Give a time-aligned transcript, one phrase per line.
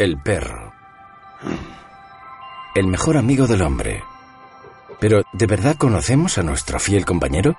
[0.00, 0.72] El perro.
[2.74, 4.02] El mejor amigo del hombre.
[4.98, 7.54] Pero, ¿de verdad conocemos a nuestro fiel compañero?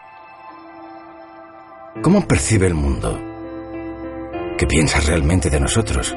[2.02, 3.22] ¿Cómo percibe el mundo?
[4.58, 6.16] ¿Qué piensa realmente de nosotros?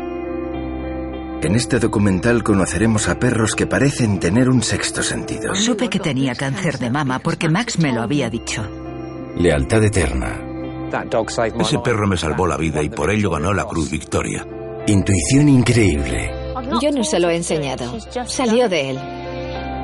[1.42, 5.54] En este documental conoceremos a perros que parecen tener un sexto sentido.
[5.54, 8.66] Supe que tenía cáncer de mama porque Max me lo había dicho.
[9.36, 10.40] Lealtad eterna.
[11.60, 14.46] Ese perro me salvó la vida y por ello ganó la Cruz Victoria.
[14.86, 16.30] Intuición increíble.
[16.82, 17.98] Yo no se lo he enseñado.
[18.26, 18.98] Salió de él.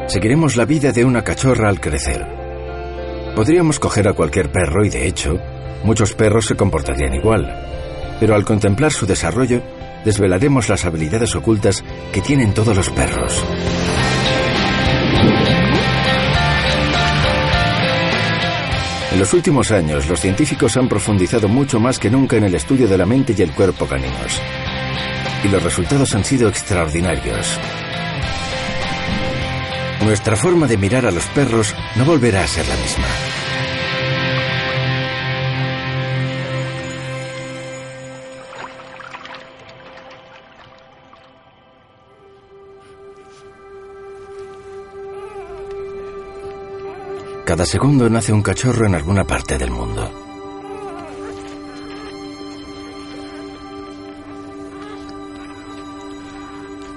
[0.09, 2.27] Seguiremos la vida de una cachorra al crecer.
[3.35, 5.39] Podríamos coger a cualquier perro y, de hecho,
[5.85, 7.51] muchos perros se comportarían igual.
[8.21, 9.63] Pero al contemplar su desarrollo,
[10.05, 13.43] desvelaremos las habilidades ocultas que tienen todos los perros.
[19.13, 22.87] En los últimos años, los científicos han profundizado mucho más que nunca en el estudio
[22.87, 24.39] de la mente y el cuerpo caninos.
[25.43, 27.59] Y los resultados han sido extraordinarios.
[30.03, 33.07] Nuestra forma de mirar a los perros no volverá a ser la misma.
[47.51, 50.30] Cada segundo nace un cachorro en alguna parte del mundo.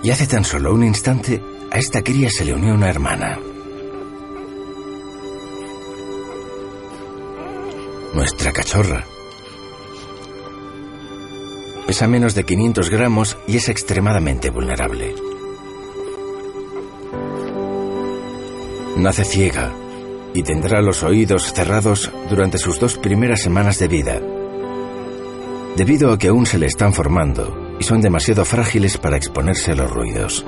[0.03, 3.39] Y hace tan solo un instante, a esta cría se le unió una hermana.
[8.13, 9.05] Nuestra cachorra.
[11.87, 15.15] Pesa menos de 500 gramos y es extremadamente vulnerable.
[18.97, 19.71] Nace ciega
[20.33, 24.21] y tendrá los oídos cerrados durante sus dos primeras semanas de vida,
[25.77, 29.75] debido a que aún se le están formando y son demasiado frágiles para exponerse a
[29.75, 30.45] los ruidos.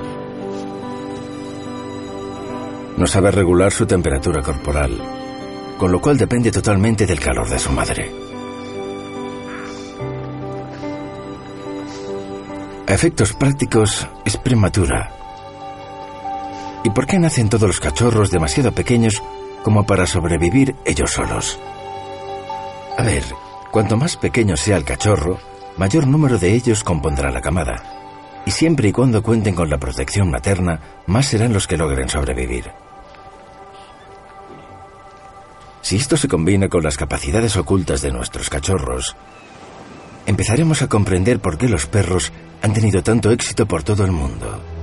[2.96, 4.98] No sabe regular su temperatura corporal,
[5.78, 8.10] con lo cual depende totalmente del calor de su madre.
[12.88, 15.10] A efectos prácticos, es prematura.
[16.84, 19.20] ¿Y por qué nacen todos los cachorros demasiado pequeños
[19.64, 21.58] como para sobrevivir ellos solos?
[22.96, 23.24] A ver,
[23.72, 25.38] cuanto más pequeño sea el cachorro,
[25.76, 27.82] mayor número de ellos compondrá la camada.
[28.44, 32.70] Y siempre y cuando cuenten con la protección materna, más serán los que logren sobrevivir.
[35.82, 39.16] Si esto se combina con las capacidades ocultas de nuestros cachorros,
[40.26, 42.32] empezaremos a comprender por qué los perros
[42.62, 44.75] han tenido tanto éxito por todo el mundo.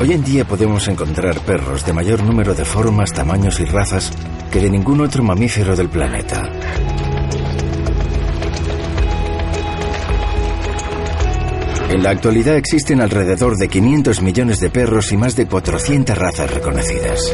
[0.00, 4.10] Hoy en día podemos encontrar perros de mayor número de formas, tamaños y razas
[4.50, 6.50] que de ningún otro mamífero del planeta.
[11.90, 16.52] En la actualidad existen alrededor de 500 millones de perros y más de 400 razas
[16.52, 17.32] reconocidas.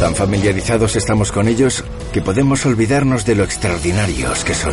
[0.00, 4.72] Tan familiarizados estamos con ellos que podemos olvidarnos de lo extraordinarios que son.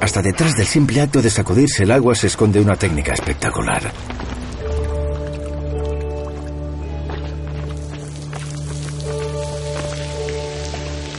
[0.00, 3.92] Hasta detrás del simple acto de sacudirse el agua se esconde una técnica espectacular.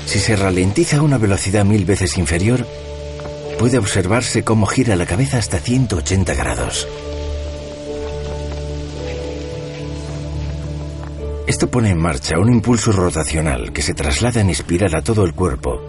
[0.07, 2.65] Si se ralentiza a una velocidad mil veces inferior,
[3.59, 6.87] puede observarse cómo gira la cabeza hasta 180 grados.
[11.51, 15.33] Esto pone en marcha un impulso rotacional que se traslada en espiral a todo el
[15.33, 15.81] cuerpo,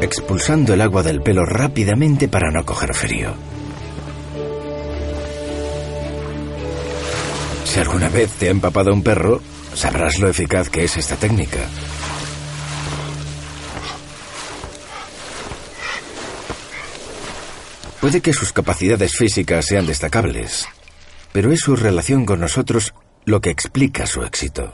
[0.00, 3.34] expulsando el agua del pelo rápidamente para no coger frío.
[7.64, 9.42] Si alguna vez te ha empapado un perro,
[9.74, 11.68] sabrás lo eficaz que es esta técnica.
[18.00, 20.68] Puede que sus capacidades físicas sean destacables,
[21.34, 22.94] pero es su relación con nosotros
[23.24, 24.72] lo que explica su éxito.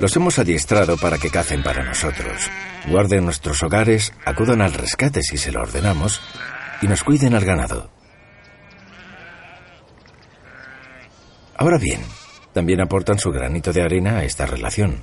[0.00, 2.48] Los hemos adiestrado para que cacen para nosotros,
[2.88, 6.22] guarden nuestros hogares, acudan al rescate si se lo ordenamos
[6.80, 7.90] y nos cuiden al ganado.
[11.54, 12.00] Ahora bien,
[12.54, 15.02] también aportan su granito de arena a esta relación.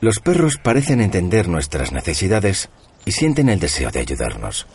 [0.00, 2.68] Los perros parecen entender nuestras necesidades
[3.04, 4.66] y sienten el deseo de ayudarnos.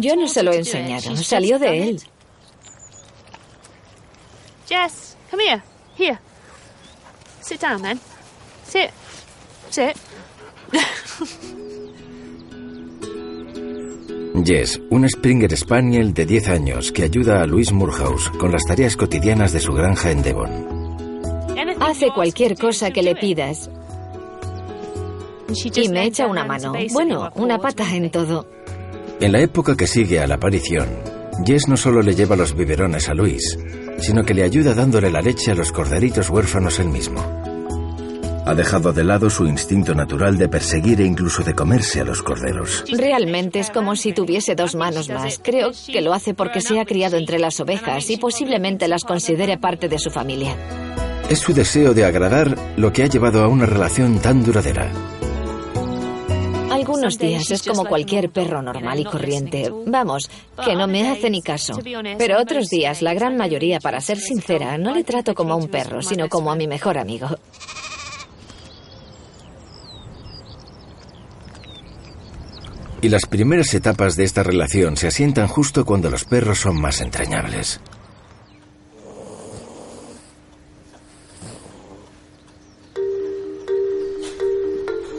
[0.00, 2.02] Yo no se lo he enseñado, salió de él.
[4.68, 5.62] Jess, come here.
[5.98, 6.18] Here.
[7.40, 7.98] Sit down then.
[8.66, 8.90] Sit.
[9.70, 9.96] Sit.
[14.44, 18.96] Jess, un Springer Spaniel de 10 años que ayuda a Luis Murhouse con las tareas
[18.96, 20.81] cotidianas de su granja en Devon.
[21.92, 23.68] Hace cualquier cosa que le pidas.
[25.62, 26.72] Y me echa una mano.
[26.90, 28.48] Bueno, una pata en todo.
[29.20, 30.88] En la época que sigue a la aparición,
[31.44, 33.58] Jess no solo le lleva los biberones a Luis,
[33.98, 37.20] sino que le ayuda dándole la leche a los corderitos huérfanos él mismo.
[38.46, 42.22] Ha dejado de lado su instinto natural de perseguir e incluso de comerse a los
[42.22, 42.84] corderos.
[42.90, 45.38] Realmente es como si tuviese dos manos más.
[45.44, 49.58] Creo que lo hace porque se ha criado entre las ovejas y posiblemente las considere
[49.58, 50.56] parte de su familia.
[51.32, 54.92] Es su deseo de agradar lo que ha llevado a una relación tan duradera.
[56.70, 59.72] Algunos días es como cualquier perro normal y corriente.
[59.86, 60.28] Vamos,
[60.62, 61.72] que no me hace ni caso.
[62.18, 65.68] Pero otros días, la gran mayoría, para ser sincera, no le trato como a un
[65.68, 67.28] perro, sino como a mi mejor amigo.
[73.00, 77.00] Y las primeras etapas de esta relación se asientan justo cuando los perros son más
[77.00, 77.80] entrañables.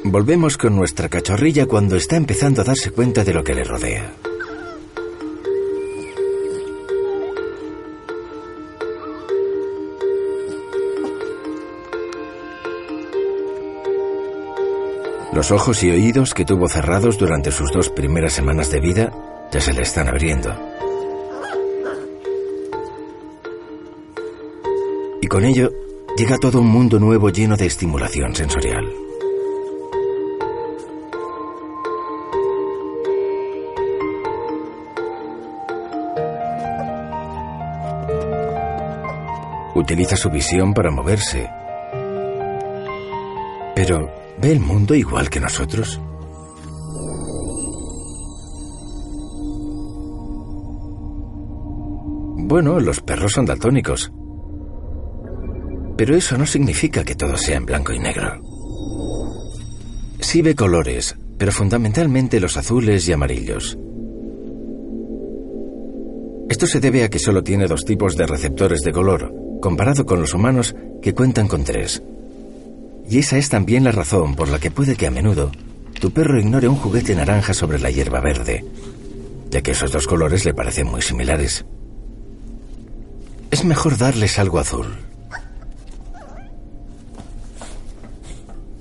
[0.05, 4.13] Volvemos con nuestra cachorrilla cuando está empezando a darse cuenta de lo que le rodea.
[15.31, 19.11] Los ojos y oídos que tuvo cerrados durante sus dos primeras semanas de vida
[19.51, 20.53] ya se le están abriendo.
[25.21, 25.71] Y con ello
[26.17, 28.85] llega todo un mundo nuevo lleno de estimulación sensorial.
[39.83, 41.49] Utiliza su visión para moverse.
[43.75, 44.09] Pero,
[44.41, 45.99] ¿ve el mundo igual que nosotros?
[52.47, 54.09] Bueno, los perros son daltónicos.
[55.97, 58.39] Pero eso no significa que todo sea en blanco y negro.
[60.21, 63.77] Sí ve colores, pero fundamentalmente los azules y amarillos.
[66.49, 69.32] Esto se debe a que solo tiene dos tipos de receptores de color,
[69.63, 72.03] comparado con los humanos que cuentan con tres.
[73.09, 75.51] Y esa es también la razón por la que puede que a menudo
[76.01, 78.65] tu perro ignore un juguete naranja sobre la hierba verde,
[79.49, 81.65] ya que esos dos colores le parecen muy similares.
[83.51, 84.97] Es mejor darles algo azul.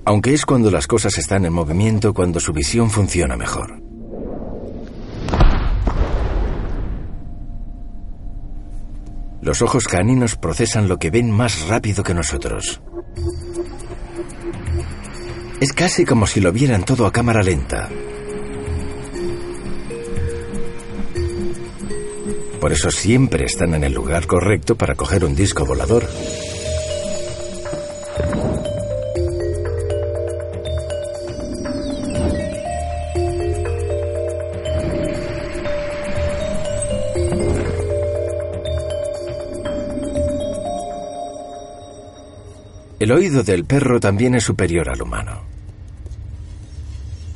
[0.04, 3.80] Aunque es cuando las cosas están en movimiento cuando su visión funciona mejor.
[9.42, 12.80] Los ojos caninos procesan lo que ven más rápido que nosotros.
[15.60, 17.88] Es casi como si lo vieran todo a cámara lenta.
[22.60, 26.06] Por eso siempre están en el lugar correcto para coger un disco volador.
[43.02, 45.42] El oído del perro también es superior al humano.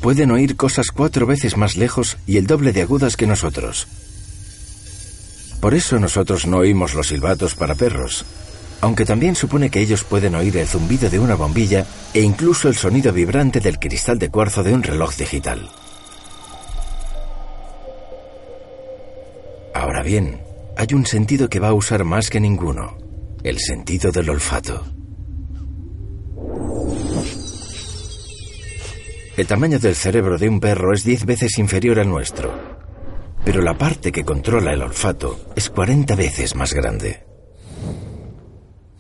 [0.01, 3.89] Pueden oír cosas cuatro veces más lejos y el doble de agudas que nosotros.
[5.61, 8.25] Por eso nosotros no oímos los silbatos para perros,
[8.81, 12.77] aunque también supone que ellos pueden oír el zumbido de una bombilla e incluso el
[12.77, 15.69] sonido vibrante del cristal de cuarzo de un reloj digital.
[19.75, 20.43] Ahora bien,
[20.77, 22.99] hay un sentido que va a usar más que ninguno,
[23.43, 24.96] el sentido del olfato.
[29.37, 32.59] El tamaño del cerebro de un perro es 10 veces inferior al nuestro,
[33.45, 37.23] pero la parte que controla el olfato es 40 veces más grande.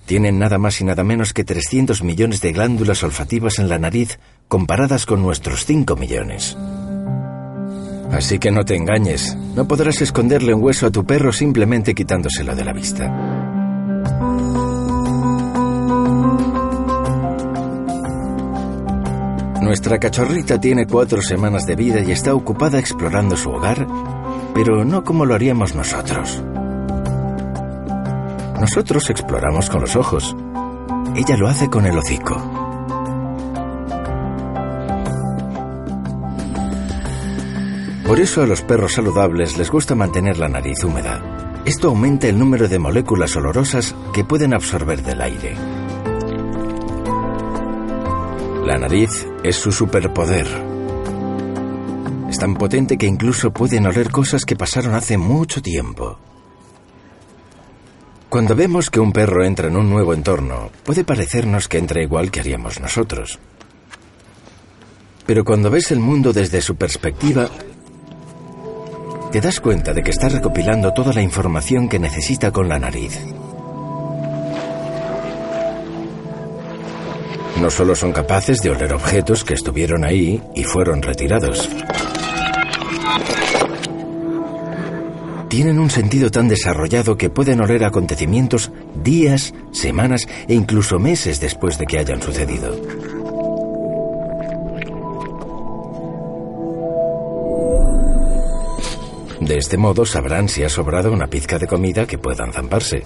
[0.05, 4.21] tienen nada más y nada menos que 300 millones de glándulas olfativas en la nariz
[4.47, 6.57] comparadas con nuestros 5 millones.
[8.13, 12.55] Así que no te engañes, no podrás esconderle un hueso a tu perro simplemente quitándoselo
[12.55, 13.37] de la vista.
[19.67, 23.85] Nuestra cachorrita tiene cuatro semanas de vida y está ocupada explorando su hogar,
[24.55, 26.41] pero no como lo haríamos nosotros.
[28.61, 30.37] Nosotros exploramos con los ojos.
[31.17, 32.37] Ella lo hace con el hocico.
[38.07, 41.21] Por eso a los perros saludables les gusta mantener la nariz húmeda.
[41.65, 45.57] Esto aumenta el número de moléculas olorosas que pueden absorber del aire.
[48.67, 50.45] La nariz es su superpoder.
[52.29, 56.19] Es tan potente que incluso pueden oler cosas que pasaron hace mucho tiempo.
[58.29, 62.33] Cuando vemos que un perro entra en un nuevo entorno, puede parecernos que entra igual
[62.33, 63.39] que haríamos nosotros.
[65.27, 67.49] Pero cuando ves el mundo desde su perspectiva,
[69.31, 73.17] te das cuenta de que está recopilando toda la información que necesita con la nariz.
[77.61, 81.69] No solo son capaces de oler objetos que estuvieron ahí y fueron retirados.
[85.49, 88.73] Tienen un sentido tan desarrollado que pueden oler acontecimientos
[89.03, 92.77] días, semanas e incluso meses después de que hayan sucedido.
[99.41, 103.05] De este modo sabrán si ha sobrado una pizca de comida que puedan zamparse.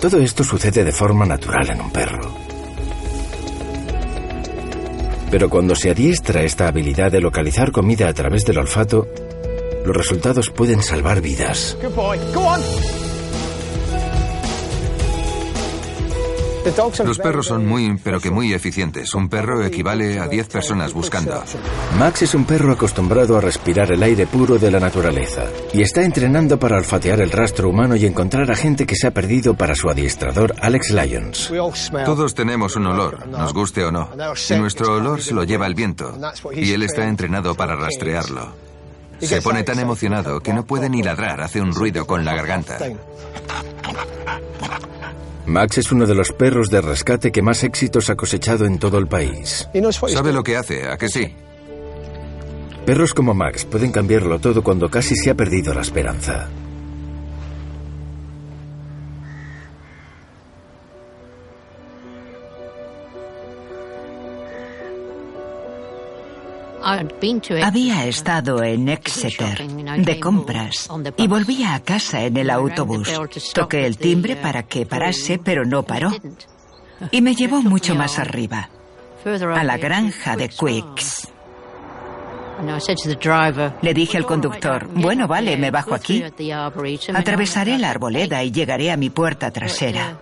[0.00, 2.34] Todo esto sucede de forma natural en un perro.
[5.30, 9.08] Pero cuando se adiestra esta habilidad de localizar comida a través del olfato,
[9.84, 11.76] los resultados pueden salvar vidas.
[17.04, 19.14] Los perros son muy, pero que muy eficientes.
[19.14, 21.42] Un perro equivale a 10 personas buscando.
[21.98, 26.02] Max es un perro acostumbrado a respirar el aire puro de la naturaleza y está
[26.02, 29.74] entrenando para olfatear el rastro humano y encontrar a gente que se ha perdido para
[29.74, 31.52] su adiestrador Alex Lyons.
[32.04, 34.10] Todos tenemos un olor, nos guste o no.
[34.50, 36.18] Y nuestro olor se lo lleva el viento.
[36.52, 38.54] Y él está entrenado para rastrearlo.
[39.20, 42.78] Se pone tan emocionado que no puede ni ladrar, hace un ruido con la garganta.
[45.46, 48.98] Max es uno de los perros de rescate que más éxitos ha cosechado en todo
[48.98, 49.68] el país.
[50.08, 51.34] Sabe lo que hace, ¿a que sí?
[52.84, 56.48] Perros como Max pueden cambiarlo todo cuando casi se ha perdido la esperanza.
[67.64, 73.10] Había estado en Exeter de compras y volvía a casa en el autobús.
[73.52, 76.12] Toqué el timbre para que parase, pero no paró.
[77.10, 78.70] Y me llevó mucho más arriba,
[79.24, 81.28] a la granja de Quicks.
[83.82, 86.22] Le dije al conductor, bueno, vale, me bajo aquí.
[87.12, 90.20] Atravesaré la arboleda y llegaré a mi puerta trasera.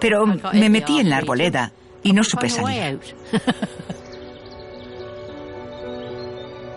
[0.00, 1.70] Pero me metí en la arboleda
[2.02, 2.98] y no supe salir.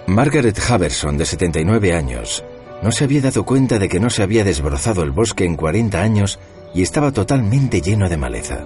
[0.08, 2.42] Margaret Haverson, de 79 años,
[2.82, 6.02] no se había dado cuenta de que no se había desbrozado el bosque en 40
[6.02, 6.40] años
[6.74, 8.66] y estaba totalmente lleno de maleza.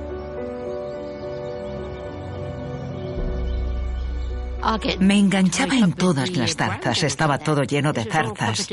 [5.00, 8.70] Me enganchaba en todas las zarzas, estaba todo lleno de zarzas.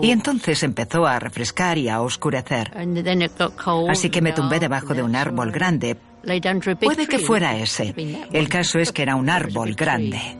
[0.00, 2.72] Y entonces empezó a refrescar y a oscurecer.
[3.88, 5.96] Así que me tumbé debajo de un árbol grande.
[6.80, 7.94] Puede que fuera ese.
[8.32, 10.39] El caso es que era un árbol grande.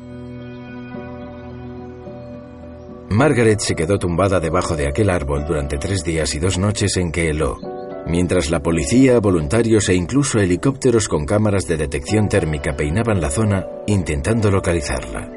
[3.11, 7.11] Margaret se quedó tumbada debajo de aquel árbol durante tres días y dos noches en
[7.11, 7.59] que heló,
[8.07, 13.67] mientras la policía, voluntarios e incluso helicópteros con cámaras de detección térmica peinaban la zona
[13.89, 15.29] intentando localizarla.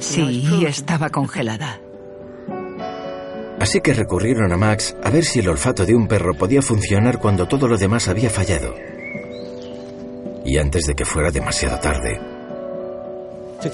[0.00, 1.80] Sí, estaba congelada.
[3.60, 7.18] Así que recurrieron a Max a ver si el olfato de un perro podía funcionar
[7.18, 8.74] cuando todo lo demás había fallado.
[10.46, 12.33] Y antes de que fuera demasiado tarde,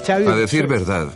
[0.07, 1.07] a decir verdad,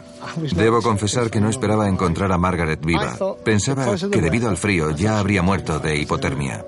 [0.55, 3.15] debo confesar que no esperaba encontrar a Margaret viva.
[3.43, 6.63] Pensaba que debido al frío ya habría muerto de hipotermia.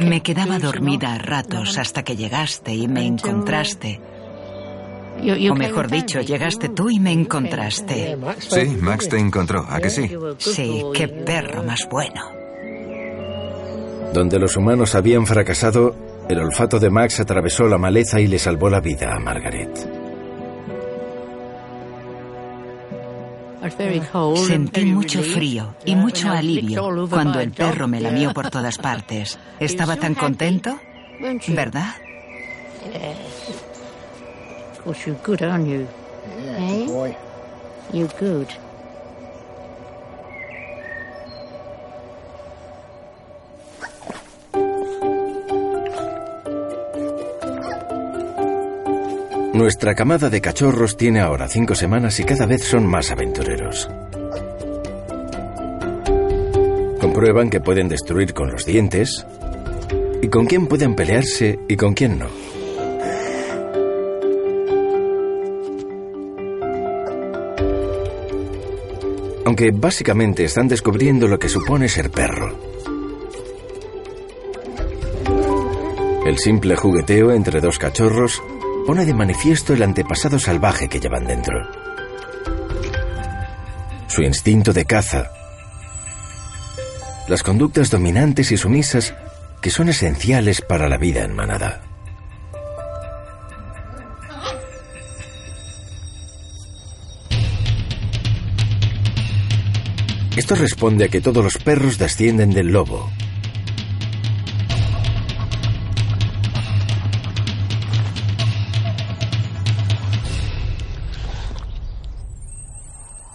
[0.00, 4.00] Me quedaba dormida a ratos hasta que llegaste y me encontraste.
[5.50, 8.16] O mejor dicho, llegaste tú y me encontraste.
[8.38, 10.08] Sí, Max te encontró, ¿a que sí?
[10.38, 12.22] Sí, qué perro más bueno.
[14.12, 15.94] Donde los humanos habían fracasado,
[16.28, 20.08] el olfato de Max atravesó la maleza y le salvó la vida a Margaret.
[24.36, 29.38] Sentí mucho frío y mucho alivio cuando el perro me lamió por todas partes.
[29.58, 30.78] Estaba tan contento,
[31.48, 31.94] ¿verdad?
[49.58, 53.90] Nuestra camada de cachorros tiene ahora cinco semanas y cada vez son más aventureros.
[57.00, 59.26] Comprueban que pueden destruir con los dientes
[60.22, 62.28] y con quién pueden pelearse y con quién no.
[69.44, 72.56] Aunque básicamente están descubriendo lo que supone ser perro.
[76.24, 78.40] El simple jugueteo entre dos cachorros
[78.88, 81.68] pone de manifiesto el antepasado salvaje que llevan dentro.
[84.06, 85.30] Su instinto de caza,
[87.28, 89.14] las conductas dominantes y sumisas
[89.60, 91.82] que son esenciales para la vida en manada.
[100.34, 103.10] Esto responde a que todos los perros descienden del lobo,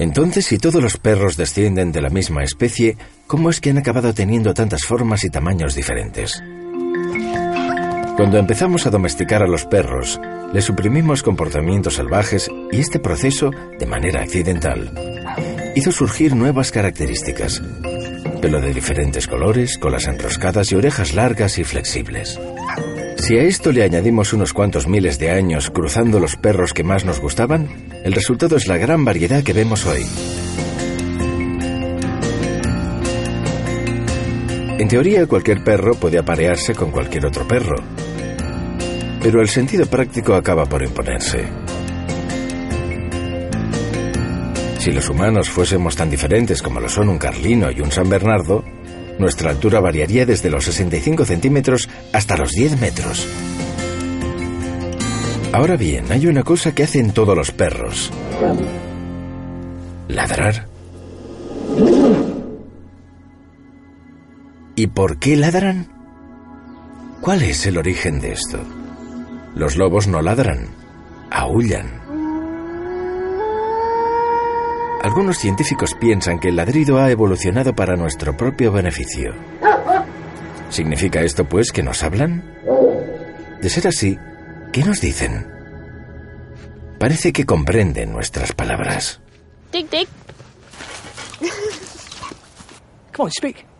[0.04, 4.14] Entonces, si todos los perros descienden de la misma especie, ¿cómo es que han acabado
[4.14, 6.44] teniendo tantas formas y tamaños diferentes?
[8.18, 10.20] Cuando empezamos a domesticar a los perros,
[10.52, 14.92] les suprimimos comportamientos salvajes y este proceso, de manera accidental,
[15.74, 17.64] hizo surgir nuevas características.
[18.42, 22.38] Pelo de diferentes colores, colas enroscadas y orejas largas y flexibles.
[23.25, 27.06] Si a esto le añadimos unos cuantos miles de años cruzando los perros que más
[27.06, 27.70] nos gustaban,
[28.03, 30.06] el resultado es la gran variedad que vemos hoy.
[34.78, 37.78] En teoría, cualquier perro puede aparearse con cualquier otro perro,
[39.21, 41.45] pero el sentido práctico acaba por imponerse.
[44.80, 48.65] Si los humanos fuésemos tan diferentes como lo son un carlino y un San Bernardo,
[49.19, 53.28] nuestra altura variaría desde los 65 centímetros hasta los 10 metros.
[55.52, 58.12] Ahora bien, hay una cosa que hacen todos los perros.
[60.08, 60.67] Ladrar.
[64.76, 65.88] ¿Y por qué ladran?
[67.21, 68.60] ¿Cuál es el origen de esto?
[69.56, 70.67] Los lobos no ladran,
[71.30, 72.03] aullan.
[75.04, 79.34] Algunos científicos piensan que el ladrido ha evolucionado para nuestro propio beneficio.
[80.70, 82.42] ¿Significa esto, pues, que nos hablan?
[83.62, 84.18] De ser así,
[84.72, 85.46] ¿qué nos dicen?
[87.00, 89.20] Parece que comprenden nuestras palabras.
[89.74, 90.08] Dig, dig.
[93.13, 93.73] Come on, speak.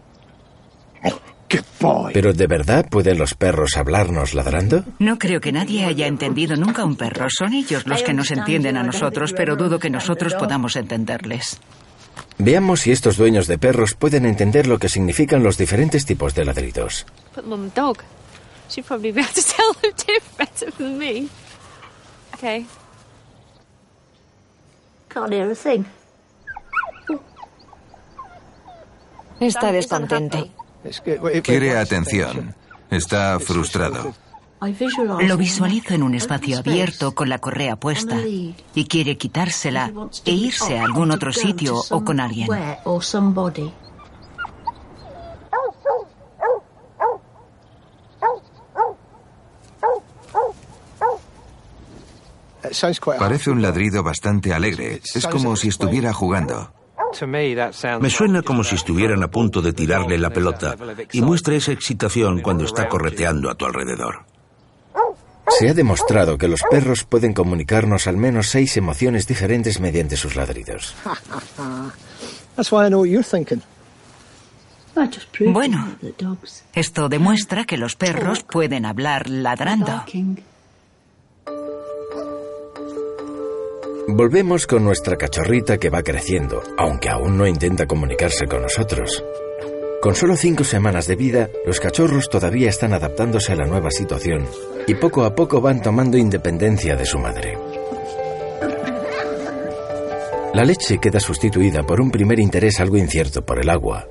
[2.14, 4.84] ¿Pero de verdad pueden los perros hablarnos ladrando?
[5.00, 7.28] No creo que nadie haya entendido nunca a un perro.
[7.30, 11.60] Son ellos los que nos entienden a nosotros, pero dudo que nosotros podamos entenderles.
[12.38, 16.46] Veamos si estos dueños de perros pueden entender lo que significan los diferentes tipos de
[16.46, 17.06] ladridos.
[29.40, 30.50] Está descontento.
[31.44, 32.56] Quiere atención.
[32.90, 34.14] Está frustrado.
[35.28, 39.92] Lo visualizo en un espacio abierto con la correa puesta y quiere quitársela
[40.26, 42.48] e irse a algún otro sitio o con alguien.
[53.20, 55.02] Parece un ladrido bastante alegre.
[55.14, 56.72] Es como si estuviera jugando.
[58.00, 60.76] Me suena como si estuvieran a punto de tirarle la pelota
[61.12, 64.26] y muestra esa excitación cuando está correteando a tu alrededor.
[65.50, 70.36] Se ha demostrado que los perros pueden comunicarnos al menos seis emociones diferentes mediante sus
[70.36, 70.96] ladridos.
[75.48, 75.96] Bueno,
[76.74, 80.04] esto demuestra que los perros pueden hablar ladrando.
[84.08, 89.24] Volvemos con nuestra cachorrita que va creciendo, aunque aún no intenta comunicarse con nosotros.
[90.02, 94.46] Con solo cinco semanas de vida, los cachorros todavía están adaptándose a la nueva situación
[94.88, 97.58] y poco a poco van tomando independencia de su madre.
[100.54, 104.10] La leche queda sustituida por un primer interés algo incierto por el agua.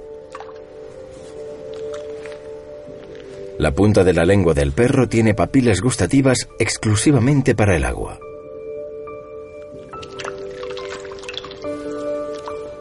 [3.59, 8.19] La punta de la lengua del perro tiene papilas gustativas exclusivamente para el agua.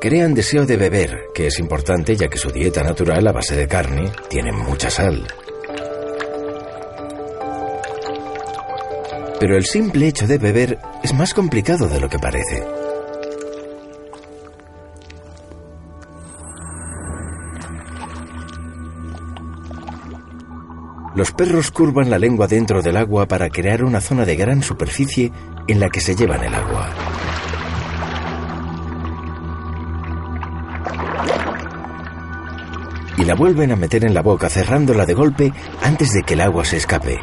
[0.01, 3.67] Crean deseo de beber, que es importante ya que su dieta natural a base de
[3.67, 5.27] carne tiene mucha sal.
[9.39, 12.65] Pero el simple hecho de beber es más complicado de lo que parece.
[21.13, 25.31] Los perros curvan la lengua dentro del agua para crear una zona de gran superficie
[25.67, 27.10] en la que se llevan el agua.
[33.31, 36.65] La vuelven a meter en la boca cerrándola de golpe antes de que el agua
[36.65, 37.17] se escape.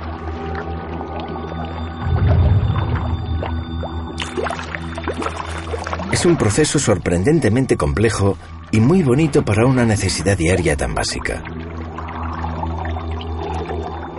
[6.10, 8.38] Es un proceso sorprendentemente complejo
[8.70, 11.42] y muy bonito para una necesidad diaria tan básica.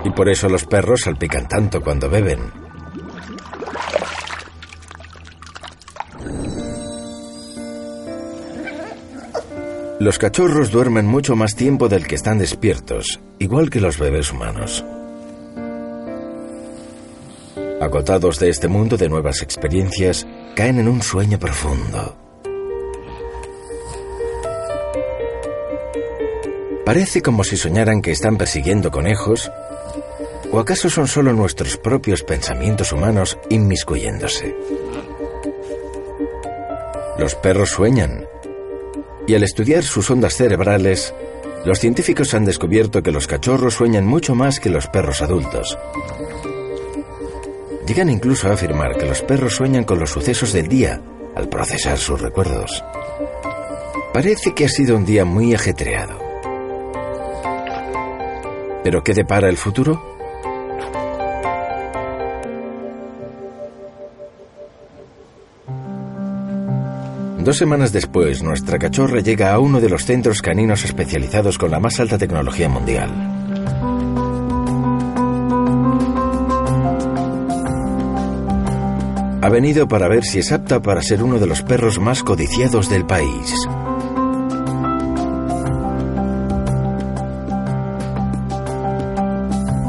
[0.04, 2.59] Y por eso los perros salpican tanto cuando beben.
[10.00, 14.84] Los cachorros duermen mucho más tiempo del que están despiertos, igual que los bebés humanos.
[17.82, 22.16] Agotados de este mundo de nuevas experiencias, caen en un sueño profundo.
[26.86, 29.52] Parece como si soñaran que están persiguiendo conejos
[30.52, 34.56] ¿O acaso son solo nuestros propios pensamientos humanos inmiscuyéndose?
[37.20, 38.26] Los perros sueñan.
[39.30, 41.14] Y al estudiar sus ondas cerebrales,
[41.64, 45.78] los científicos han descubierto que los cachorros sueñan mucho más que los perros adultos.
[47.86, 51.00] Llegan incluso a afirmar que los perros sueñan con los sucesos del día
[51.36, 52.84] al procesar sus recuerdos.
[54.12, 56.18] Parece que ha sido un día muy ajetreado.
[58.84, 60.18] ¿Pero qué depara el futuro?
[67.40, 71.80] Dos semanas después, nuestra cachorra llega a uno de los centros caninos especializados con la
[71.80, 73.10] más alta tecnología mundial.
[79.42, 82.90] Ha venido para ver si es apta para ser uno de los perros más codiciados
[82.90, 83.56] del país.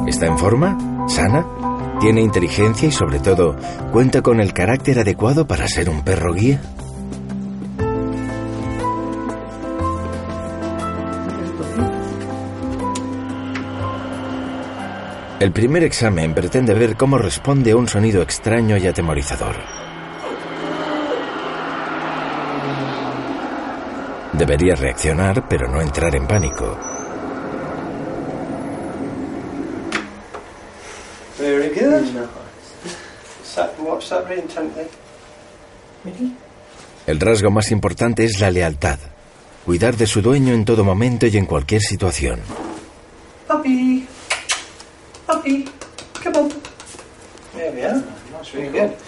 [0.07, 1.09] ¿Está en forma?
[1.09, 1.45] ¿Sana?
[2.01, 3.57] ¿Tiene inteligencia y sobre todo
[3.91, 6.61] cuenta con el carácter adecuado para ser un perro guía?
[15.51, 19.57] El primer examen pretende ver cómo responde a un sonido extraño y atemorizador.
[24.33, 26.79] Debería reaccionar, pero no entrar en pánico.
[37.09, 39.01] El rasgo más importante es la lealtad.
[39.67, 42.39] Cuidar de su dueño en todo momento y en cualquier situación.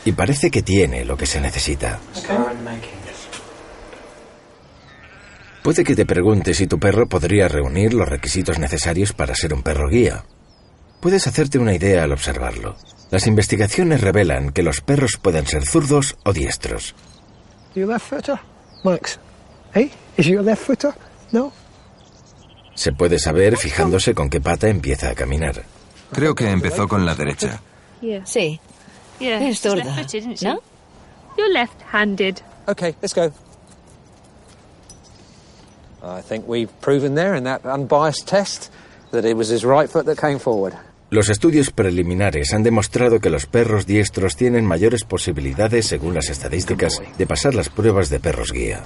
[0.04, 1.98] Y parece que tiene lo que se necesita.
[5.62, 9.62] Puede que te preguntes si tu perro podría reunir los requisitos necesarios para ser un
[9.62, 10.24] perro guía.
[11.00, 12.76] Puedes hacerte una idea al observarlo.
[13.10, 16.94] Las investigaciones revelan que los perros pueden ser zurdos o diestros.
[18.84, 19.20] Max?
[19.72, 20.92] Hey, is your left footer?
[21.30, 21.52] No.
[22.74, 25.62] Se puede saber fijándose con qué pata empieza a caminar.
[26.12, 27.60] Creo que empezó con la derecha.
[28.24, 28.60] Sí.
[29.20, 29.84] Es zurda,
[30.42, 30.60] ¿no?
[31.36, 32.42] You're left-handed.
[32.66, 33.32] Okay, let's go.
[36.02, 38.70] I think we've proven there in that unbiased test
[39.12, 40.74] that it was his right foot that came forward.
[41.10, 47.02] Los estudios preliminares han demostrado que los perros diestros tienen mayores posibilidades, según las estadísticas,
[47.18, 48.82] de pasar las pruebas de perros guía.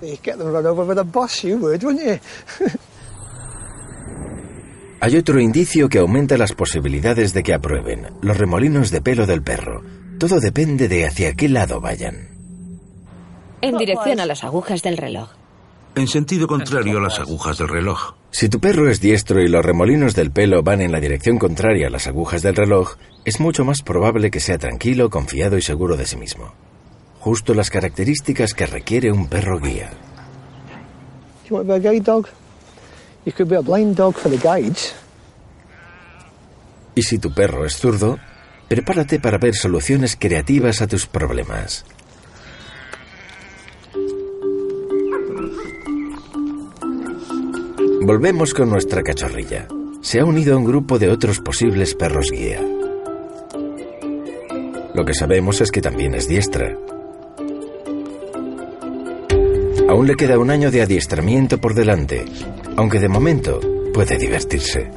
[5.01, 9.43] Hay otro indicio que aumenta las posibilidades de que aprueben, los remolinos de pelo del
[9.43, 9.83] perro.
[10.19, 12.31] Todo depende de hacia qué lado vayan.
[13.61, 15.31] En dirección a las agujas del reloj.
[15.95, 18.15] En sentido contrario a las agujas del reloj.
[18.31, 21.89] Si tu perro es diestro y los remolinos del pelo van en la dirección contraria
[21.89, 25.97] a las agujas del reloj, es mucho más probable que sea tranquilo, confiado y seguro
[25.97, 26.55] de sí mismo.
[27.21, 29.91] Justo las características que requiere un perro guía.
[36.95, 38.19] Y si tu perro es zurdo,
[38.69, 41.85] prepárate para ver soluciones creativas a tus problemas.
[48.03, 49.67] Volvemos con nuestra cachorrilla.
[50.01, 52.63] Se ha unido a un grupo de otros posibles perros guía.
[54.95, 56.79] Lo que sabemos es que también es diestra.
[59.89, 62.25] Aún le queda un año de adiestramiento por delante,
[62.77, 63.61] aunque de momento
[63.93, 64.91] puede divertirse.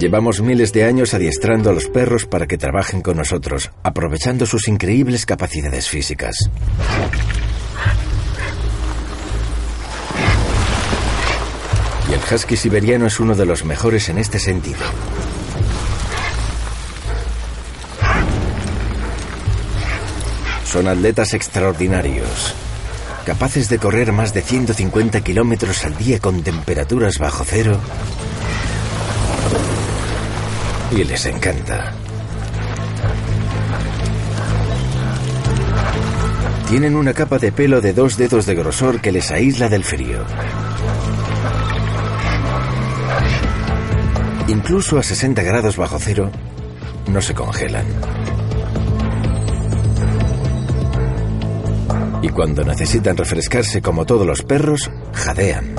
[0.00, 4.66] Llevamos miles de años adiestrando a los perros para que trabajen con nosotros, aprovechando sus
[4.66, 6.34] increíbles capacidades físicas.
[12.08, 14.80] Y el husky siberiano es uno de los mejores en este sentido.
[20.80, 22.54] Son atletas extraordinarios,
[23.26, 27.78] capaces de correr más de 150 kilómetros al día con temperaturas bajo cero
[30.90, 31.92] y les encanta.
[36.70, 40.24] Tienen una capa de pelo de dos dedos de grosor que les aísla del frío.
[44.48, 46.30] Incluso a 60 grados bajo cero,
[47.06, 47.84] no se congelan.
[52.22, 55.74] Y cuando necesitan refrescarse como todos los perros, jadean.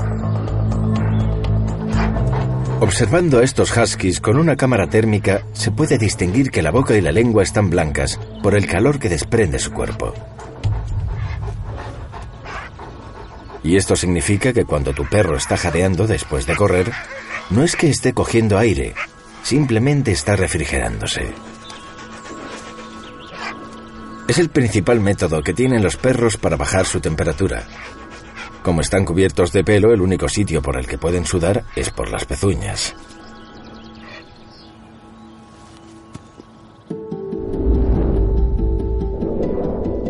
[2.80, 7.00] Observando a estos huskies con una cámara térmica, se puede distinguir que la boca y
[7.00, 10.12] la lengua están blancas por el calor que desprende su cuerpo.
[13.62, 16.90] Y esto significa que cuando tu perro está jadeando después de correr,
[17.50, 18.94] no es que esté cogiendo aire,
[19.44, 21.32] simplemente está refrigerándose.
[24.28, 27.64] Es el principal método que tienen los perros para bajar su temperatura,
[28.62, 32.10] como están cubiertos de pelo, el único sitio por el que pueden sudar es por
[32.10, 32.94] las pezuñas.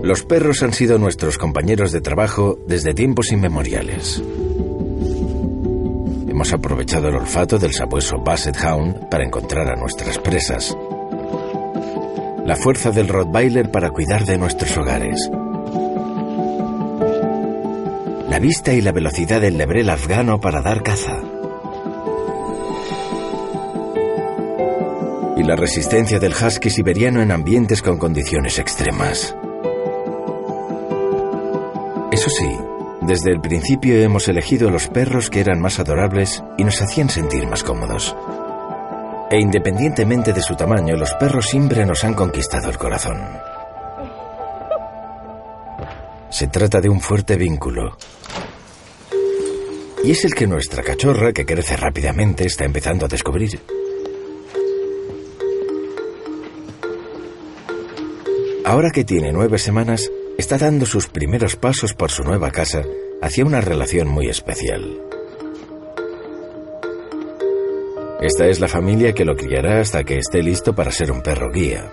[0.02, 4.22] Los perros han sido nuestros compañeros de trabajo desde tiempos inmemoriales.
[6.28, 10.76] Hemos aprovechado el olfato del sabueso Basset Hound para encontrar a nuestras presas.
[12.44, 15.30] La fuerza del Rottweiler para cuidar de nuestros hogares
[18.32, 21.20] la vista y la velocidad del lebrel afgano para dar caza.
[25.36, 29.36] Y la resistencia del husky siberiano en ambientes con condiciones extremas.
[32.10, 32.56] Eso sí,
[33.02, 37.46] desde el principio hemos elegido los perros que eran más adorables y nos hacían sentir
[37.46, 38.16] más cómodos.
[39.32, 43.16] E independientemente de su tamaño, los perros siempre nos han conquistado el corazón.
[46.28, 47.96] Se trata de un fuerte vínculo.
[50.04, 53.58] Y es el que nuestra cachorra, que crece rápidamente, está empezando a descubrir.
[58.66, 62.82] Ahora que tiene nueve semanas, está dando sus primeros pasos por su nueva casa
[63.22, 65.00] hacia una relación muy especial.
[68.22, 71.50] Esta es la familia que lo criará hasta que esté listo para ser un perro
[71.50, 71.92] guía.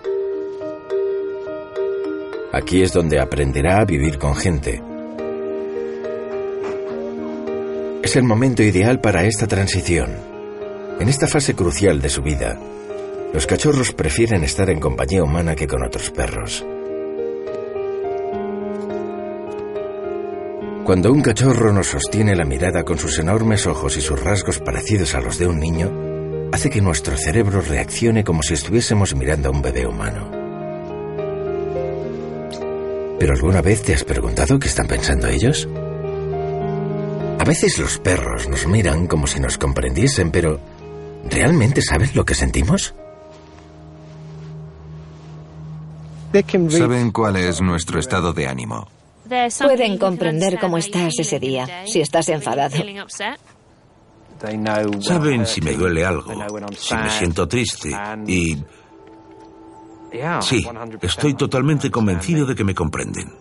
[2.54, 4.80] Aquí es donde aprenderá a vivir con gente.
[8.04, 10.12] Es el momento ideal para esta transición.
[11.00, 12.60] En esta fase crucial de su vida,
[13.34, 16.64] los cachorros prefieren estar en compañía humana que con otros perros.
[20.86, 25.16] Cuando un cachorro nos sostiene la mirada con sus enormes ojos y sus rasgos parecidos
[25.16, 26.09] a los de un niño,
[26.52, 30.30] hace que nuestro cerebro reaccione como si estuviésemos mirando a un bebé humano.
[33.20, 35.68] ¿Pero alguna vez te has preguntado qué están pensando ellos?
[37.40, 40.60] A veces los perros nos miran como si nos comprendiesen, pero
[41.30, 42.94] ¿realmente saben lo que sentimos?
[46.70, 48.88] Saben cuál es nuestro estado de ánimo.
[49.62, 52.78] Pueden comprender cómo estás ese día, si estás enfadado.
[55.02, 56.32] Saben si me duele algo,
[56.78, 57.90] si me siento triste
[58.28, 58.58] y
[60.42, 60.66] Sí,
[61.02, 63.32] estoy totalmente convencido de que me comprenden.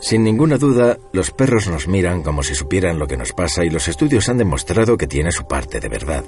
[0.00, 3.70] Sin ninguna duda, los perros nos miran como si supieran lo que nos pasa y
[3.70, 6.24] los estudios han demostrado que tiene su parte de verdad.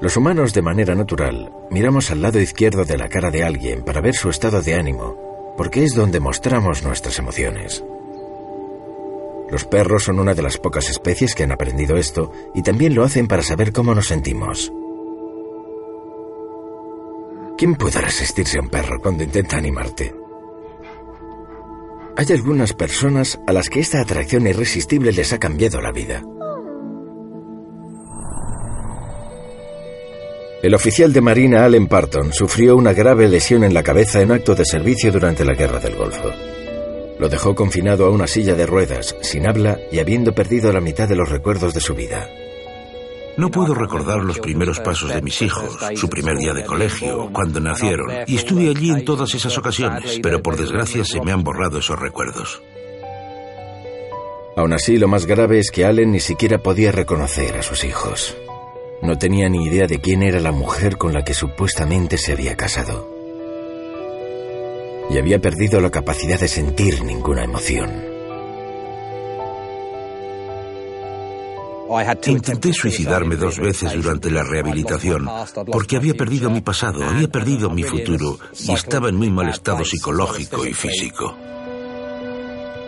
[0.00, 4.00] Los humanos, de manera natural, miramos al lado izquierdo de la cara de alguien para
[4.00, 7.82] ver su estado de ánimo, porque es donde mostramos nuestras emociones.
[9.50, 13.04] Los perros son una de las pocas especies que han aprendido esto y también lo
[13.04, 14.72] hacen para saber cómo nos sentimos.
[17.56, 20.14] ¿Quién puede resistirse a un perro cuando intenta animarte?
[22.16, 26.22] Hay algunas personas a las que esta atracción irresistible les ha cambiado la vida.
[30.62, 34.54] El oficial de Marina Allen Parton sufrió una grave lesión en la cabeza en acto
[34.54, 36.30] de servicio durante la Guerra del Golfo.
[37.18, 41.08] Lo dejó confinado a una silla de ruedas, sin habla y habiendo perdido la mitad
[41.08, 42.28] de los recuerdos de su vida.
[43.36, 47.58] No puedo recordar los primeros pasos de mis hijos, su primer día de colegio, cuando
[47.60, 51.78] nacieron, y estuve allí en todas esas ocasiones, pero por desgracia se me han borrado
[51.78, 52.62] esos recuerdos.
[54.56, 58.36] Aún así, lo más grave es que Allen ni siquiera podía reconocer a sus hijos.
[59.02, 62.56] No tenía ni idea de quién era la mujer con la que supuestamente se había
[62.56, 63.13] casado.
[65.10, 68.14] Y había perdido la capacidad de sentir ninguna emoción.
[72.26, 75.28] Intenté suicidarme dos veces durante la rehabilitación
[75.70, 79.84] porque había perdido mi pasado, había perdido mi futuro y estaba en muy mal estado
[79.84, 81.36] psicológico y físico.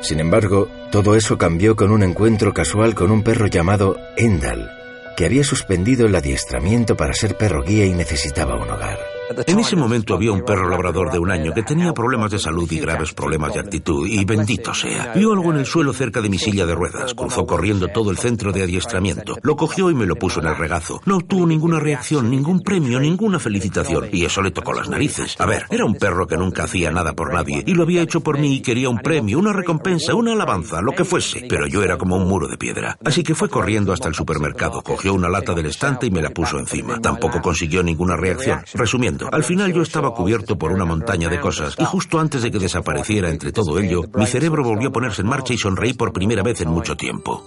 [0.01, 4.71] Sin embargo, todo eso cambió con un encuentro casual con un perro llamado Endal,
[5.17, 9.16] que había suspendido el adiestramiento para ser perro guía y necesitaba un hogar.
[9.47, 12.71] En ese momento había un perro labrador de un año que tenía problemas de salud
[12.71, 15.13] y graves problemas de actitud, y bendito sea.
[15.15, 18.19] Vio algo en el suelo cerca de mi silla de ruedas, cruzó corriendo todo el
[18.19, 21.01] centro de adiestramiento, lo cogió y me lo puso en el regazo.
[21.05, 25.37] No obtuvo ninguna reacción, ningún premio, ninguna felicitación, y eso le tocó las narices.
[25.39, 28.21] A ver, era un perro que nunca hacía nada por nadie, y lo había hecho
[28.21, 31.83] por mí y quería un premio, una recompensa, una alabanza, lo que fuese, pero yo
[31.83, 32.97] era como un muro de piedra.
[33.05, 36.31] Así que fue corriendo hasta el supermercado, cogió una lata del estante y me la
[36.31, 37.01] puso encima.
[37.01, 38.61] Tampoco consiguió ninguna reacción.
[38.75, 42.51] Resumiendo, al final yo estaba cubierto por una montaña de cosas y justo antes de
[42.51, 46.13] que desapareciera entre todo ello, mi cerebro volvió a ponerse en marcha y sonreí por
[46.13, 47.45] primera vez en mucho tiempo.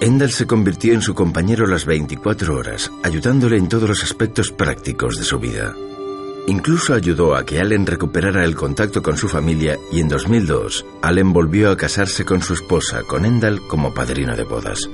[0.00, 5.16] Endel se convirtió en su compañero las 24 horas, ayudándole en todos los aspectos prácticos
[5.18, 5.74] de su vida.
[6.48, 11.32] Incluso ayudó a que Allen recuperara el contacto con su familia y en 2002, Allen
[11.32, 14.88] volvió a casarse con su esposa, con Endal como padrino de bodas.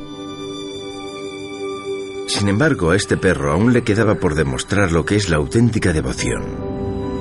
[2.32, 5.92] Sin embargo, a este perro aún le quedaba por demostrar lo que es la auténtica
[5.92, 6.56] devoción.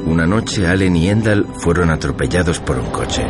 [0.05, 3.21] Una noche, Allen y Endal fueron atropellados por un coche.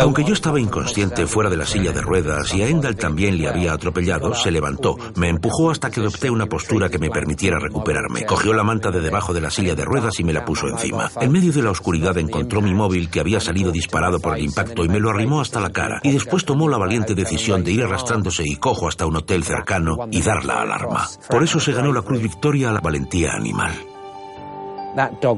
[0.00, 3.48] Aunque yo estaba inconsciente fuera de la silla de ruedas y a Endal también le
[3.48, 8.26] había atropellado, se levantó, me empujó hasta que adopté una postura que me permitiera recuperarme.
[8.26, 11.10] Cogió la manta de debajo de la silla de ruedas y me la puso encima.
[11.20, 14.84] En medio de la oscuridad encontró mi móvil que había salido disparado por el impacto
[14.84, 16.00] y me lo arrimó hasta la cara.
[16.02, 20.08] Y después tomó la valiente decisión de ir arrastrándose y cojo hasta un hotel cercano
[20.10, 21.08] y dar la alarma.
[21.28, 23.72] Por eso se ganó la Cruz Victoria a la valentía animal.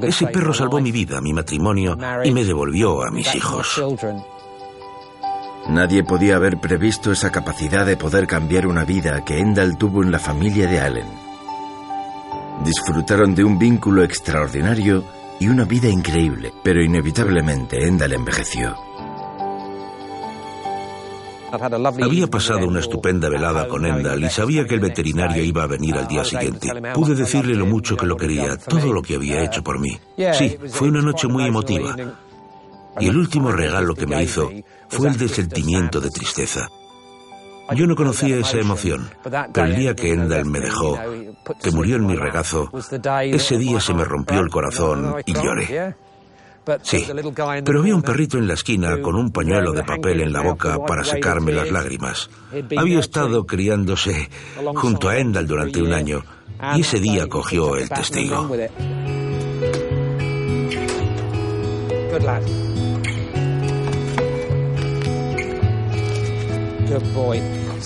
[0.03, 3.83] Ese perro salvó mi vida, mi matrimonio y me devolvió a mis hijos.
[5.69, 10.11] Nadie podía haber previsto esa capacidad de poder cambiar una vida que Endal tuvo en
[10.11, 11.07] la familia de Allen.
[12.65, 15.05] Disfrutaron de un vínculo extraordinario
[15.39, 18.77] y una vida increíble, pero inevitablemente Endal envejeció.
[22.03, 25.97] Había pasado una estupenda velada con Endal y sabía que el veterinario iba a venir
[25.97, 26.69] al día siguiente.
[26.95, 29.99] Pude decirle lo mucho que lo quería, todo lo que había hecho por mí.
[30.35, 31.97] Sí, fue una noche muy emotiva.
[32.99, 34.51] Y el último regalo que me hizo
[34.89, 36.69] fue el de sentimiento de tristeza.
[37.75, 40.99] Yo no conocía esa emoción, pero el día que Endal me dejó,
[41.63, 42.71] que murió en mi regazo,
[43.23, 45.95] ese día se me rompió el corazón y lloré.
[46.83, 47.07] Sí,
[47.65, 50.79] pero vi un perrito en la esquina con un pañuelo de papel en la boca
[50.87, 52.31] para secarme las lágrimas.
[52.77, 54.31] Había estado criándose
[54.75, 56.23] junto a Endal durante un año
[56.77, 58.49] y ese día cogió el testigo.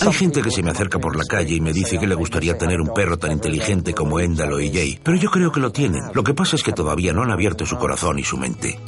[0.00, 2.56] Hay gente que se me acerca por la calle y me dice que le gustaría
[2.56, 6.02] tener un perro tan inteligente como Endalo y Jay, pero yo creo que lo tienen.
[6.14, 8.78] Lo que pasa es que todavía no han abierto su corazón y su mente.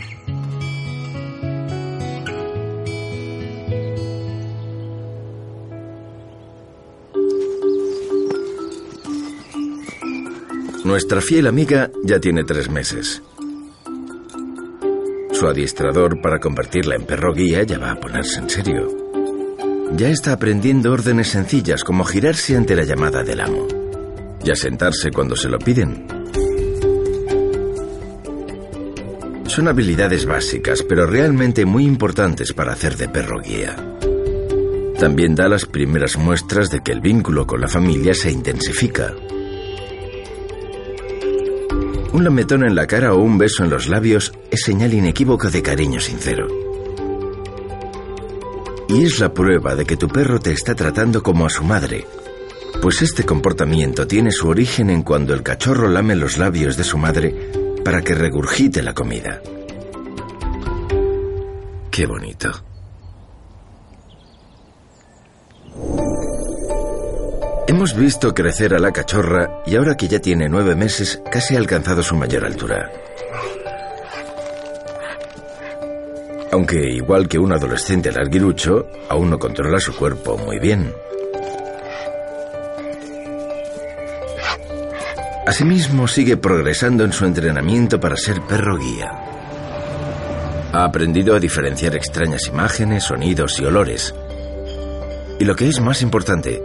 [10.85, 13.23] Nuestra fiel amiga ya tiene tres meses.
[15.33, 19.06] Su adiestrador para convertirla en perro guía ya va a ponerse en serio.
[19.97, 23.67] Ya está aprendiendo órdenes sencillas como girarse ante la llamada del amo
[24.45, 26.07] y a sentarse cuando se lo piden.
[29.47, 33.75] Son habilidades básicas, pero realmente muy importantes para hacer de perro guía.
[34.99, 39.15] También da las primeras muestras de que el vínculo con la familia se intensifica.
[42.13, 45.63] Un lametón en la cara o un beso en los labios es señal inequívoca de
[45.63, 46.66] cariño sincero.
[48.89, 52.07] Y es la prueba de que tu perro te está tratando como a su madre.
[52.81, 56.97] Pues este comportamiento tiene su origen en cuando el cachorro lame los labios de su
[56.99, 57.35] madre
[57.85, 59.41] para que regurgite la comida.
[61.91, 62.51] Qué bonito.
[67.69, 71.59] Hemos visto crecer a la cachorra y ahora que ya tiene nueve meses casi ha
[71.59, 72.93] alcanzado su mayor altura.
[76.57, 80.91] Aunque, igual que un adolescente larguirucho, aún no controla su cuerpo muy bien.
[85.47, 89.13] Asimismo, sigue progresando en su entrenamiento para ser perro guía.
[90.73, 94.15] Ha aprendido a diferenciar extrañas imágenes, sonidos y olores.
[95.39, 96.63] Y lo que es más importante,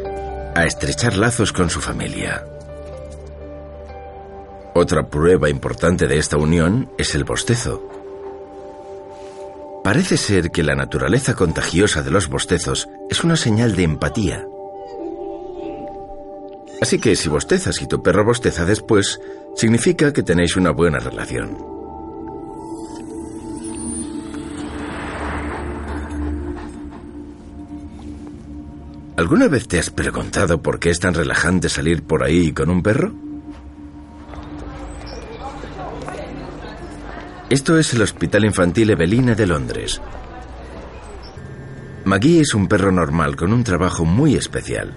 [0.55, 2.45] a estrechar lazos con su familia.
[4.73, 8.00] Otra prueba importante de esta unión es el bostezo.
[9.91, 14.47] Parece ser que la naturaleza contagiosa de los bostezos es una señal de empatía.
[16.81, 19.19] Así que si bostezas y tu perro bosteza después,
[19.53, 21.57] significa que tenéis una buena relación.
[29.17, 32.81] ¿Alguna vez te has preguntado por qué es tan relajante salir por ahí con un
[32.81, 33.30] perro?
[37.51, 39.99] Esto es el Hospital Infantil Evelina de Londres.
[42.05, 44.93] Maggie es un perro normal con un trabajo muy especial.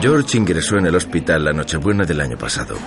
[0.00, 2.78] George ingresó en el hospital la Nochebuena del año pasado.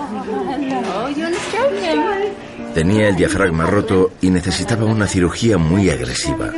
[2.74, 6.52] Tenía el diafragma roto y necesitaba una cirugía muy agresiva.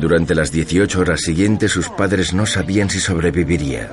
[0.00, 3.90] Durante las 18 horas siguientes sus padres no sabían si sobreviviría.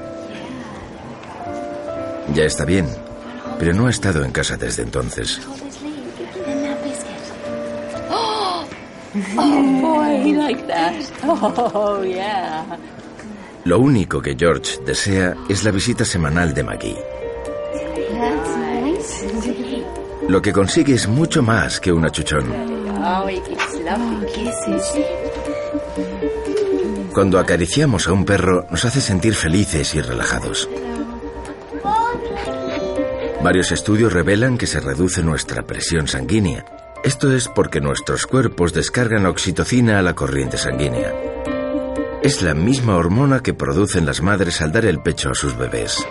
[2.34, 2.88] Ya está bien,
[3.60, 5.40] pero no ha estado en casa desde entonces.
[13.64, 16.98] Lo único que George desea es la visita semanal de Maggie.
[20.28, 22.46] Lo que consigue es mucho más que un achuchón.
[27.14, 30.70] Cuando acariciamos a un perro nos hace sentir felices y relajados.
[33.44, 36.64] Varios estudios revelan que se reduce nuestra presión sanguínea.
[37.04, 41.14] Esto es porque nuestros cuerpos descargan oxitocina a la corriente sanguínea.
[42.22, 46.06] Es la misma hormona que producen las madres al dar el pecho a sus bebés.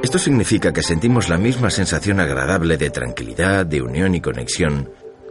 [0.00, 4.88] Esto significa que sentimos la misma sensación agradable de tranquilidad, de unión y conexión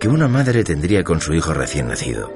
[0.08, 2.32] que una madre tendría con su hijo recién nacido.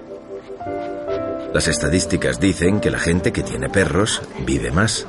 [1.54, 5.08] Las estadísticas dicen que la gente que tiene perros vive más.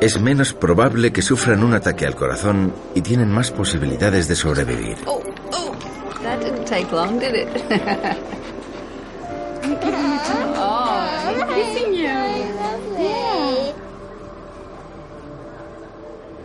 [0.00, 4.96] Es menos probable que sufran un ataque al corazón y tienen más posibilidades de sobrevivir.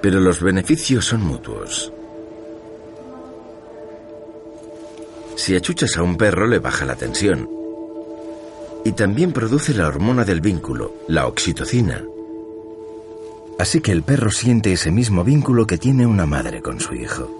[0.01, 1.91] Pero los beneficios son mutuos.
[5.39, 7.49] Si achuchas a un perro le baja la tensión,
[8.83, 12.03] y también produce la hormona del vínculo, la oxitocina.
[13.57, 17.31] Así que el perro siente ese mismo vínculo que tiene una madre con su hijo.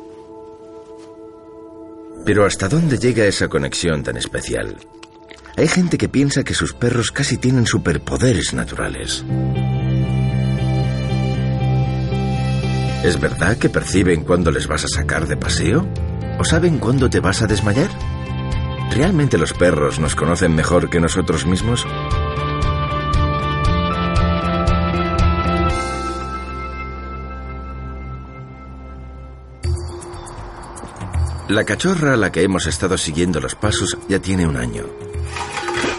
[2.24, 4.78] Pero ¿hasta dónde llega esa conexión tan especial?
[5.58, 9.26] Hay gente que piensa que sus perros casi tienen superpoderes naturales.
[13.04, 15.86] ¿Es verdad que perciben cuándo les vas a sacar de paseo?
[16.40, 17.90] ¿O saben cuándo te vas a desmayar?
[18.96, 21.86] ¿Realmente los perros nos conocen mejor que nosotros mismos?
[31.50, 34.86] La cachorra a la que hemos estado siguiendo los pasos ya tiene un año.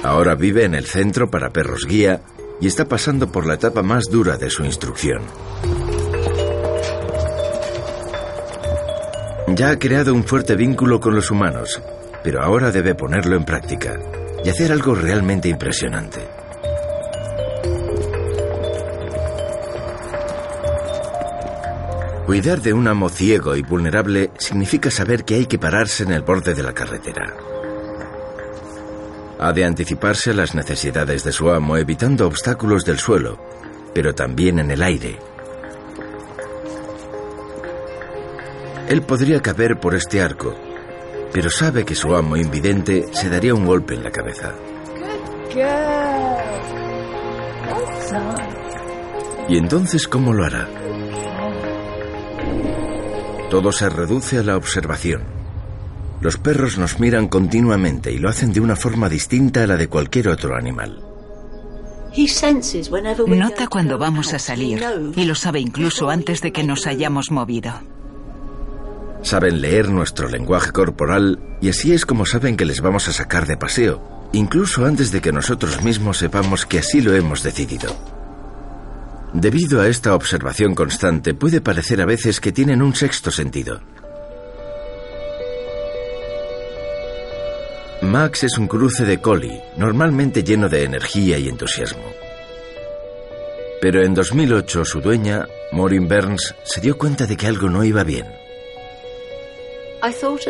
[0.02, 2.22] Ahora vive en el centro para perros guía
[2.62, 5.20] y está pasando por la etapa más dura de su instrucción.
[9.54, 11.80] Ya ha creado un fuerte vínculo con los humanos
[12.22, 13.98] pero ahora debe ponerlo en práctica
[14.44, 16.20] y hacer algo realmente impresionante.
[22.26, 26.22] Cuidar de un amo ciego y vulnerable significa saber que hay que pararse en el
[26.22, 27.34] borde de la carretera.
[29.40, 33.38] Ha de anticiparse a las necesidades de su amo evitando obstáculos del suelo,
[33.94, 35.18] pero también en el aire.
[38.90, 40.52] Él podría caber por este arco,
[41.32, 44.52] pero sabe que su amo invidente se daría un golpe en la cabeza.
[49.48, 50.68] ¿Y entonces cómo lo hará?
[53.48, 55.22] Todo se reduce a la observación.
[56.20, 59.86] Los perros nos miran continuamente y lo hacen de una forma distinta a la de
[59.86, 61.00] cualquier otro animal.
[63.28, 64.82] Nota cuando vamos a salir
[65.14, 67.72] y lo sabe incluso antes de que nos hayamos movido.
[69.22, 73.46] Saben leer nuestro lenguaje corporal y así es como saben que les vamos a sacar
[73.46, 77.94] de paseo, incluso antes de que nosotros mismos sepamos que así lo hemos decidido.
[79.32, 83.80] Debido a esta observación constante, puede parecer a veces que tienen un sexto sentido.
[88.02, 92.02] Max es un cruce de collie, normalmente lleno de energía y entusiasmo.
[93.80, 98.02] Pero en 2008 su dueña, Maureen Burns, se dio cuenta de que algo no iba
[98.02, 98.39] bien.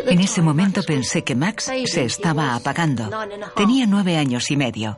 [0.07, 3.09] En ese momento pensé que Max se estaba apagando.
[3.55, 4.97] Tenía nueve años y medio.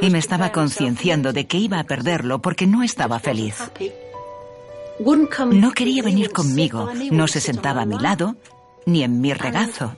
[0.00, 3.56] Y me estaba concienciando de que iba a perderlo porque no estaba feliz.
[5.50, 8.36] No quería venir conmigo, no se sentaba a mi lado,
[8.86, 9.96] ni en mi regazo.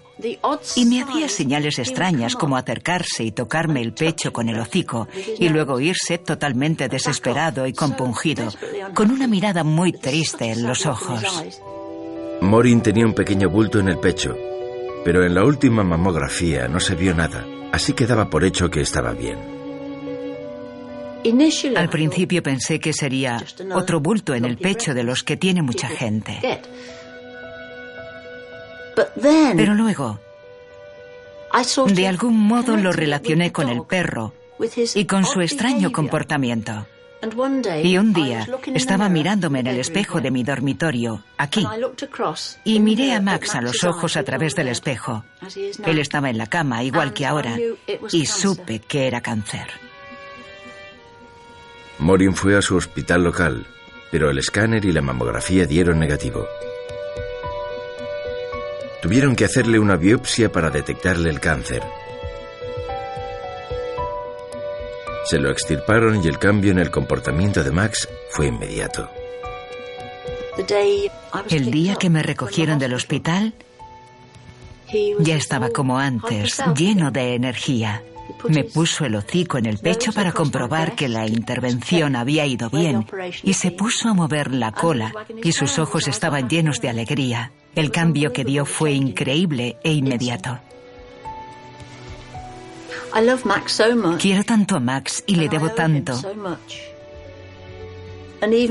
[0.76, 5.49] Y me hacía señales extrañas como acercarse y tocarme el pecho con el hocico y
[5.49, 8.49] luego irse totalmente desesperado y compungido,
[8.95, 11.22] con una mirada muy triste en los ojos.
[12.45, 14.36] Morin tenía un pequeño bulto en el pecho,
[15.05, 18.82] pero en la última mamografía no se vio nada, así que daba por hecho que
[18.82, 19.38] estaba bien.
[21.74, 23.42] Al principio pensé que sería
[23.74, 26.38] otro bulto en el pecho de los que tiene mucha gente.
[29.57, 30.20] Pero luego,
[31.86, 34.34] de algún modo lo relacioné con el perro
[34.95, 36.86] y con su extraño comportamiento.
[37.83, 41.67] Y un día estaba mirándome en el espejo de mi dormitorio, aquí,
[42.65, 45.25] y miré a Max a los ojos a través del espejo.
[45.85, 47.57] Él estaba en la cama, igual que ahora,
[48.12, 49.69] y supe que era cáncer.
[51.99, 53.67] Morin fue a su hospital local,
[54.11, 56.47] pero el escáner y la mamografía dieron negativo.
[59.01, 61.83] Tuvieron que hacerle una biopsia para detectarle el cáncer.
[65.25, 69.09] Se lo extirparon y el cambio en el comportamiento de Max fue inmediato.
[71.51, 73.55] El día que me recogieron del hospital,
[75.18, 78.03] ya estaba como antes, lleno de energía.
[78.49, 83.07] Me puso el hocico en el pecho para comprobar que la intervención había ido bien
[83.43, 85.12] y se puso a mover la cola
[85.43, 87.53] y sus ojos estaban llenos de alegría.
[87.75, 90.61] El cambio que dio fue increíble e inmediato.
[94.19, 96.21] Quiero tanto a Max y le debo tanto.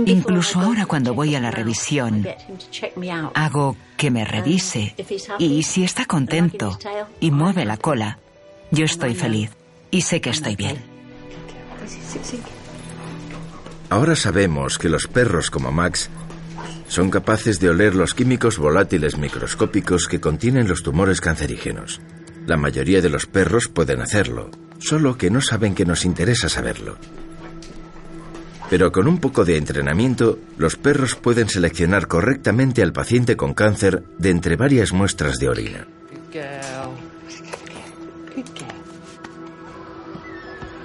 [0.05, 2.27] Incluso ahora cuando voy a la revisión,
[3.33, 4.95] hago que me revise.
[5.39, 6.77] y si está contento
[7.19, 8.19] y mueve la cola,
[8.71, 9.51] yo estoy feliz
[9.91, 10.77] y sé que estoy bien.
[13.89, 16.09] Ahora sabemos que los perros como Max
[16.87, 22.01] son capaces de oler los químicos volátiles microscópicos que contienen los tumores cancerígenos.
[22.45, 26.97] La mayoría de los perros pueden hacerlo, solo que no saben que nos interesa saberlo.
[28.69, 34.03] Pero con un poco de entrenamiento, los perros pueden seleccionar correctamente al paciente con cáncer
[34.17, 35.87] de entre varias muestras de orina.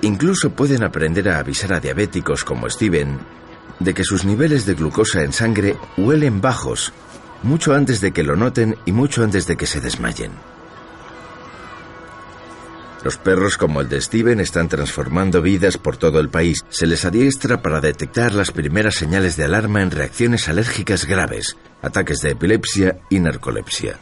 [0.03, 3.19] Incluso pueden aprender a avisar a diabéticos como Steven
[3.81, 6.93] de que sus niveles de glucosa en sangre huelen bajos,
[7.43, 10.33] mucho antes de que lo noten y mucho antes de que se desmayen.
[13.05, 16.65] Los perros como el de Steven están transformando vidas por todo el país.
[16.69, 22.19] Se les adiestra para detectar las primeras señales de alarma en reacciones alérgicas graves, ataques
[22.21, 23.99] de epilepsia y narcolepsia.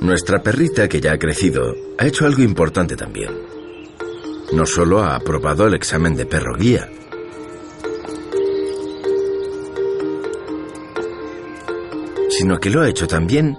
[0.00, 3.30] Nuestra perrita, que ya ha crecido, ha hecho algo importante también.
[4.52, 6.88] No solo ha aprobado el examen de perro guía,
[12.38, 13.58] sino que lo ha hecho también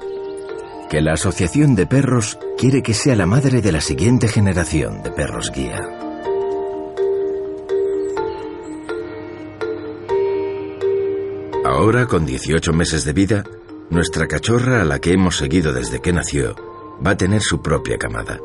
[0.90, 5.12] que la Asociación de Perros quiere que sea la madre de la siguiente generación de
[5.12, 5.82] perros guía.
[11.66, 13.44] Ahora, con 18 meses de vida,
[13.90, 16.56] nuestra cachorra, a la que hemos seguido desde que nació,
[17.06, 18.40] va a tener su propia camada.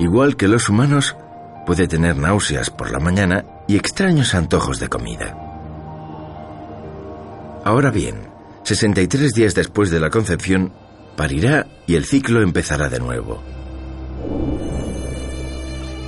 [0.00, 1.16] Igual que los humanos,
[1.64, 5.45] puede tener náuseas por la mañana y extraños antojos de comida.
[7.66, 8.28] Ahora bien,
[8.62, 10.72] 63 días después de la concepción,
[11.16, 13.42] parirá y el ciclo empezará de nuevo.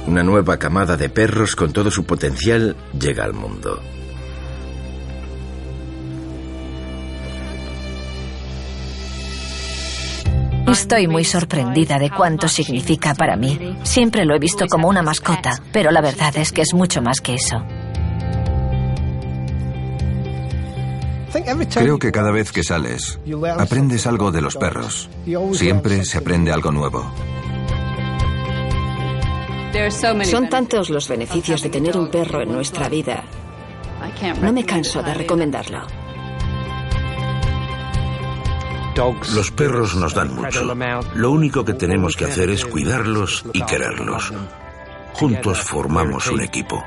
[0.07, 3.83] Una nueva camada de perros con todo su potencial llega al mundo.
[10.69, 13.77] Estoy muy sorprendida de cuánto significa para mí.
[13.83, 17.21] Siempre lo he visto como una mascota, pero la verdad es que es mucho más
[17.21, 17.57] que eso.
[21.75, 23.19] Creo que cada vez que sales,
[23.59, 25.09] aprendes algo de los perros.
[25.53, 27.11] Siempre se aprende algo nuevo.
[30.25, 33.25] Son tantos los beneficios de tener un perro en nuestra vida.
[34.41, 35.83] No me canso de recomendarlo.
[39.33, 40.75] Los perros nos dan mucho.
[41.15, 44.33] Lo único que tenemos que hacer es cuidarlos y quererlos.
[45.13, 46.83] Juntos formamos un equipo.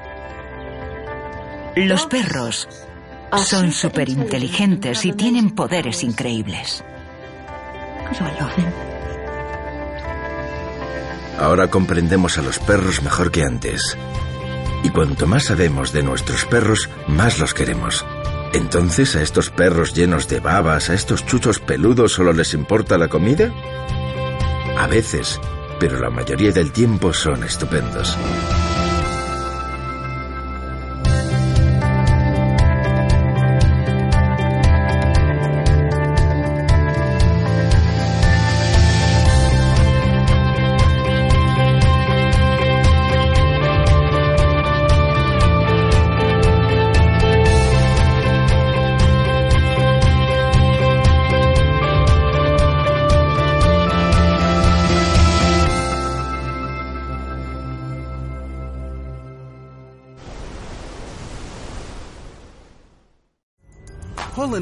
[1.75, 2.67] Los perros
[3.37, 6.83] son súper inteligentes y tienen poderes increíbles.
[11.39, 13.97] Ahora comprendemos a los perros mejor que antes.
[14.83, 18.05] Y cuanto más sabemos de nuestros perros, más los queremos.
[18.53, 23.07] Entonces, ¿a estos perros llenos de babas, a estos chuchos peludos solo les importa la
[23.07, 23.51] comida?
[24.77, 25.39] A veces,
[25.79, 28.17] pero la mayoría del tiempo son estupendos.